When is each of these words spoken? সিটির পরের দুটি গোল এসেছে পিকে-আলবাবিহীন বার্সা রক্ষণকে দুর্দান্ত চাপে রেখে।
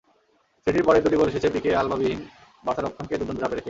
সিটির 0.67 0.85
পরের 0.87 1.03
দুটি 1.03 1.15
গোল 1.15 1.27
এসেছে 1.29 1.49
পিকে-আলবাবিহীন 1.53 2.19
বার্সা 2.63 2.81
রক্ষণকে 2.81 3.15
দুর্দান্ত 3.19 3.39
চাপে 3.41 3.53
রেখে। 3.53 3.59